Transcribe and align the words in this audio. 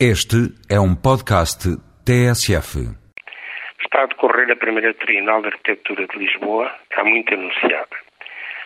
Este 0.00 0.50
é 0.68 0.80
um 0.80 0.96
podcast 0.96 1.70
TSF. 2.04 2.82
Está 3.80 4.02
a 4.02 4.06
decorrer 4.06 4.50
a 4.50 4.56
primeira 4.56 4.92
Trienal 4.92 5.40
de 5.40 5.46
Arquitetura 5.46 6.08
de 6.08 6.18
Lisboa, 6.18 6.68
há 6.96 7.04
muito 7.04 7.32
anunciada. 7.32 7.96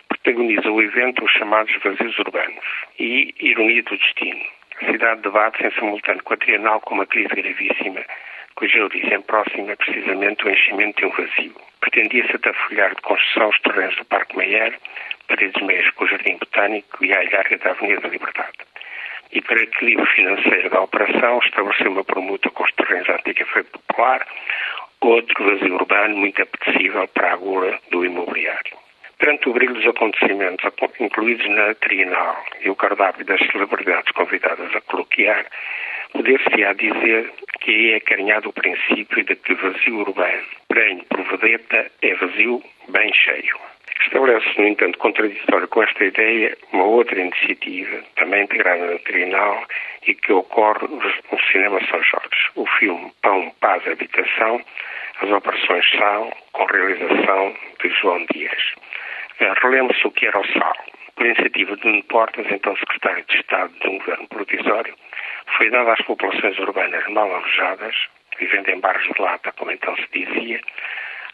Protagoniza 0.07 0.71
o 0.71 0.81
evento 0.81 1.23
os 1.23 1.31
chamados 1.31 1.71
vazios 1.83 2.17
urbanos 2.17 2.65
e 2.97 3.31
ironia 3.41 3.83
do 3.83 3.95
destino. 3.95 4.41
A 4.81 4.91
cidade 4.91 5.21
debate-se 5.21 5.67
em 5.67 5.71
simultâneo 5.79 6.23
com 6.23 6.33
a 6.33 6.37
Trienal 6.37 6.81
com 6.81 6.95
uma 6.95 7.05
crise 7.05 7.29
gravíssima, 7.29 8.03
cuja 8.55 8.85
origem 8.85 9.21
próxima 9.21 9.73
é 9.73 9.75
precisamente 9.75 10.43
o 10.47 10.49
enchimento 10.49 10.97
de 10.97 11.05
um 11.05 11.11
vazio. 11.11 11.55
Pretendia-se 11.79 12.37
atafolhar 12.37 12.95
de 12.95 13.01
construção 13.03 13.49
os 13.49 13.59
terrenos 13.59 13.95
do 13.97 14.05
Parque 14.05 14.35
Meyer, 14.35 14.79
paredes 15.27 15.61
meias 15.61 15.91
com 15.91 16.05
o 16.05 16.07
Jardim 16.07 16.37
Botânico 16.37 17.05
e 17.05 17.13
a 17.13 17.21
larga 17.31 17.55
da 17.59 17.69
Avenida 17.69 18.01
da 18.01 18.09
Liberdade 18.09 18.58
e 19.31 19.41
para 19.41 19.61
equilíbrio 19.61 20.07
financeiro 20.07 20.69
da 20.69 20.81
operação 20.81 21.39
estabeleceu 21.39 21.91
uma 21.91 22.03
permuta 22.03 22.49
com 22.49 22.63
os 22.63 22.71
terrenos 22.73 23.07
da 23.07 23.15
antiga 23.15 23.45
Feira 23.45 23.67
Popular, 23.71 24.27
outro 25.01 25.45
vazio 25.45 25.75
urbano 25.75 26.17
muito 26.17 26.41
apetecível 26.41 27.07
para 27.09 27.29
a 27.29 27.33
agulha 27.33 27.79
do 27.91 28.05
imobiliário. 28.05 28.77
Perante 29.17 29.49
o 29.49 29.53
brilho 29.53 29.73
dos 29.73 29.85
acontecimentos 29.85 30.65
incluídos 30.99 31.49
na 31.49 31.73
Trienal 31.75 32.41
e 32.61 32.69
o 32.69 32.75
cardápio 32.75 33.25
das 33.25 33.39
celebridades 33.51 34.11
convidadas 34.13 34.73
a 34.75 34.81
coloquiar, 34.81 35.45
poder-se-á 36.13 36.73
dizer 36.73 37.31
que 37.59 37.91
é 37.91 37.97
acarinhado 37.97 38.49
o 38.49 38.53
princípio 38.53 39.23
de 39.23 39.35
que 39.35 39.53
vazio 39.55 39.99
urbano, 39.99 40.45
prenho 40.67 41.03
por 41.05 41.21
vedeta, 41.37 41.91
é 42.01 42.15
vazio 42.15 42.63
bem 42.87 43.13
cheio. 43.13 43.68
Estabelece, 44.29 44.61
no 44.61 44.67
entanto, 44.67 44.99
contraditório 44.99 45.67
com 45.69 45.81
esta 45.81 46.05
ideia 46.05 46.55
uma 46.71 46.83
outra 46.83 47.19
iniciativa, 47.19 48.03
também 48.15 48.43
integrada 48.43 48.85
na 48.85 48.99
Trienal, 48.99 49.65
e 50.05 50.13
que 50.13 50.31
ocorre 50.31 50.87
no 50.87 51.39
Cinema 51.51 51.79
São 51.87 52.01
Jorge. 52.03 52.51
O 52.55 52.65
filme 52.77 53.11
Pão, 53.23 53.51
Paz, 53.59 53.87
Habitação, 53.87 54.61
as 55.21 55.29
operações 55.31 55.89
Sal, 55.97 56.31
com 56.51 56.65
realização 56.65 57.55
de 57.81 57.89
João 57.89 58.23
Dias. 58.31 58.75
Eh, 59.39 59.53
relembra-se 59.63 60.05
o 60.05 60.11
que 60.11 60.27
era 60.27 60.39
o 60.39 60.47
Sal. 60.47 60.75
Por 61.15 61.25
iniciativa 61.25 61.75
de 61.75 61.87
Nuno 61.87 62.03
Portas, 62.03 62.45
então 62.51 62.77
secretário 62.77 63.25
de 63.27 63.35
Estado 63.35 63.73
de 63.81 63.87
um 63.87 63.97
governo 63.97 64.27
provisório, 64.27 64.93
foi 65.57 65.71
dado 65.71 65.89
às 65.89 66.01
populações 66.01 66.57
urbanas 66.59 67.05
mal 67.07 67.33
alojadas, 67.33 67.95
vivendo 68.37 68.69
em 68.69 68.79
bairros 68.79 69.07
de 69.07 69.21
lata, 69.21 69.51
como 69.53 69.71
então 69.71 69.95
se 69.95 70.07
dizia, 70.13 70.61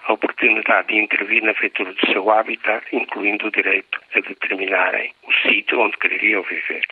a 0.07 0.13
oportunidade 0.13 0.89
de 0.89 0.97
intervir 0.97 1.43
na 1.43 1.53
feitura 1.53 1.91
do 1.91 2.11
seu 2.11 2.29
habitat, 2.29 2.85
incluindo 2.93 3.47
o 3.47 3.51
direito 3.51 3.99
a 4.15 4.19
determinarem 4.19 5.11
o 5.23 5.33
sítio 5.33 5.79
onde 5.79 5.97
quereriam 5.97 6.43
viver. 6.43 6.85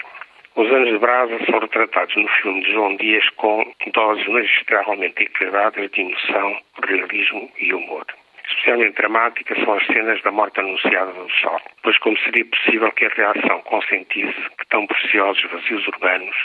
Os 0.56 0.72
anos 0.72 0.90
de 0.90 0.98
brasa 1.00 1.38
são 1.46 1.60
retratados 1.60 2.16
no 2.16 2.28
filme 2.28 2.62
de 2.64 2.72
João 2.72 2.96
Dias 2.98 3.28
com 3.38 3.74
doses 3.92 4.28
magistralmente 4.28 5.24
equilibradas 5.24 5.90
de 5.92 6.02
emoção, 6.02 6.62
realismo 6.88 7.52
e 7.58 7.74
humor. 7.74 8.06
Especialmente 8.48 8.96
dramáticas 8.98 9.58
são 9.64 9.74
as 9.74 9.86
cenas 9.88 10.22
da 10.22 10.32
morte 10.32 10.60
anunciada 10.60 11.12
do 11.14 11.30
sol, 11.32 11.60
pois 11.82 11.98
como 12.00 12.18
seria 12.20 12.46
possível 12.46 12.92
que 12.92 13.06
a 13.06 13.10
reação 13.10 13.62
consentisse 13.62 14.50
que 14.60 14.68
tão 14.70 14.86
preciosos 14.86 15.44
vazios 15.50 15.88
urbanos 15.88 16.36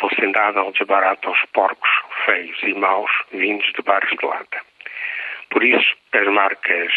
fossem 0.00 0.32
dados 0.32 0.56
ao 0.56 0.72
desbarato 0.72 1.28
aos 1.28 1.44
porcos, 1.52 1.90
feios 2.24 2.58
e 2.62 2.74
maus 2.74 3.10
vindos 3.32 3.70
de 3.74 3.82
bares 3.82 4.10
de 4.10 4.26
lata. 4.26 4.60
Por 5.50 5.62
isso, 5.62 6.01
as 6.22 6.28
marcas 6.28 6.92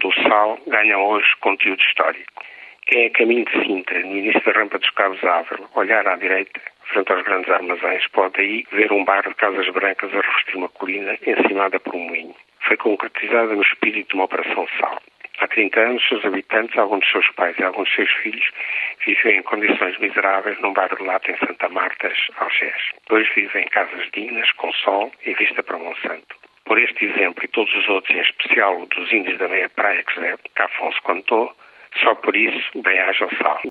do 0.00 0.12
sal 0.22 0.58
ganham 0.66 1.00
hoje 1.04 1.28
conteúdo 1.40 1.80
histórico. 1.82 2.42
Quem 2.86 3.04
é 3.04 3.10
caminho 3.10 3.44
de 3.44 3.52
Sintra, 3.64 4.00
no 4.00 4.16
início 4.16 4.42
da 4.44 4.52
rampa 4.52 4.78
dos 4.78 4.90
Cabos 4.90 5.22
Ávila, 5.22 5.68
olhar 5.76 6.06
à 6.08 6.16
direita, 6.16 6.60
frente 6.92 7.12
aos 7.12 7.22
grandes 7.22 7.48
armazéns, 7.48 8.06
pode 8.08 8.40
aí 8.40 8.66
ver 8.72 8.90
um 8.92 9.04
bairro 9.04 9.28
de 9.28 9.36
casas 9.36 9.68
brancas 9.68 10.12
a 10.12 10.20
revestir 10.20 10.56
uma 10.56 10.68
colina 10.68 11.16
encimada 11.24 11.78
por 11.78 11.94
um 11.94 12.08
moinho. 12.08 12.34
Foi 12.62 12.76
concretizada 12.76 13.54
no 13.54 13.62
espírito 13.62 14.08
de 14.08 14.14
uma 14.16 14.24
operação 14.24 14.66
sal. 14.80 15.00
Há 15.38 15.46
30 15.46 15.78
anos, 15.78 16.08
seus 16.08 16.24
habitantes, 16.24 16.76
alguns 16.76 17.00
dos 17.00 17.10
seus 17.10 17.30
pais 17.36 17.56
e 17.58 17.62
alguns 17.62 17.86
dos 17.86 17.94
seus 17.94 18.10
filhos, 18.22 18.50
viviam 19.04 19.34
em 19.34 19.42
condições 19.42 19.96
miseráveis 19.98 20.58
num 20.60 20.72
bairro 20.72 20.96
de 20.96 21.04
lata 21.04 21.30
em 21.30 21.38
Santa 21.38 21.68
Marta, 21.68 22.12
Algés. 22.38 22.82
Hoje 23.10 23.30
vivem 23.36 23.64
em 23.64 23.68
casas 23.68 24.08
dignas, 24.12 24.50
com 24.52 24.72
sol 24.72 25.12
e 25.24 25.34
vista 25.34 25.62
para 25.62 25.78
Monsanto. 25.78 26.45
Por 26.66 26.78
este 26.78 27.06
exemplo 27.06 27.44
e 27.44 27.48
todos 27.48 27.72
os 27.74 27.88
outros, 27.88 28.14
em 28.14 28.20
especial 28.20 28.80
o 28.80 28.86
dos 28.86 29.12
índios 29.12 29.38
da 29.38 29.48
meia 29.48 29.68
praia 29.68 30.02
que 30.02 30.14
José 30.14 30.36
Afonso 30.56 31.00
contou, 31.02 31.56
só 32.02 32.14
por 32.16 32.36
isso 32.36 32.82
bem 32.82 32.98
haja 32.98 33.28
sal. 33.40 33.60